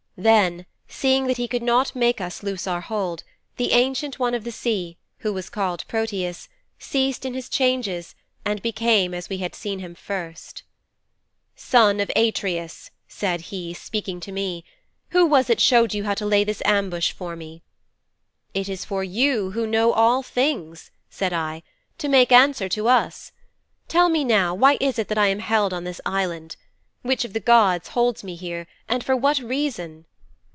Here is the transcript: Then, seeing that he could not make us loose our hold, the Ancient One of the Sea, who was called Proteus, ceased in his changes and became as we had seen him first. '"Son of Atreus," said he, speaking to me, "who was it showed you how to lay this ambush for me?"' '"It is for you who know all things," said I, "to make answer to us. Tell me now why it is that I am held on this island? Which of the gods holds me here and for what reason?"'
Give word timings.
Then, 0.17 0.67
seeing 0.87 1.25
that 1.25 1.37
he 1.37 1.47
could 1.47 1.63
not 1.63 1.95
make 1.95 2.21
us 2.21 2.43
loose 2.43 2.67
our 2.67 2.81
hold, 2.81 3.23
the 3.57 3.71
Ancient 3.71 4.19
One 4.19 4.35
of 4.35 4.43
the 4.43 4.51
Sea, 4.51 4.99
who 5.19 5.33
was 5.33 5.49
called 5.49 5.83
Proteus, 5.87 6.47
ceased 6.77 7.25
in 7.25 7.33
his 7.33 7.49
changes 7.49 8.13
and 8.45 8.61
became 8.61 9.15
as 9.15 9.29
we 9.29 9.39
had 9.39 9.55
seen 9.55 9.79
him 9.79 9.95
first. 9.95 10.61
'"Son 11.55 11.99
of 11.99 12.11
Atreus," 12.15 12.91
said 13.07 13.39
he, 13.49 13.73
speaking 13.73 14.19
to 14.19 14.31
me, 14.31 14.63
"who 15.09 15.25
was 15.25 15.49
it 15.49 15.59
showed 15.59 15.91
you 15.95 16.03
how 16.03 16.13
to 16.13 16.25
lay 16.27 16.43
this 16.43 16.61
ambush 16.65 17.13
for 17.13 17.35
me?"' 17.35 17.63
'"It 18.53 18.69
is 18.69 18.85
for 18.85 19.03
you 19.03 19.51
who 19.51 19.65
know 19.65 19.91
all 19.91 20.21
things," 20.21 20.91
said 21.09 21.33
I, 21.33 21.63
"to 21.97 22.07
make 22.07 22.31
answer 22.31 22.69
to 22.69 22.87
us. 22.87 23.31
Tell 23.87 24.07
me 24.07 24.23
now 24.23 24.53
why 24.53 24.73
it 24.73 24.83
is 24.83 24.95
that 25.07 25.17
I 25.17 25.27
am 25.29 25.39
held 25.39 25.73
on 25.73 25.83
this 25.83 26.01
island? 26.05 26.57
Which 27.01 27.25
of 27.25 27.33
the 27.33 27.39
gods 27.39 27.87
holds 27.97 28.23
me 28.23 28.35
here 28.35 28.67
and 28.87 29.03
for 29.03 29.15
what 29.15 29.39
reason?"' 29.39 30.05